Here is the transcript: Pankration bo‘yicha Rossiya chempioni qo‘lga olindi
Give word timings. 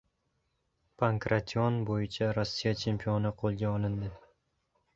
Pankration 1.01 1.77
bo‘yicha 1.91 2.31
Rossiya 2.39 2.73
chempioni 2.81 3.35
qo‘lga 3.43 3.73
olindi 3.77 4.13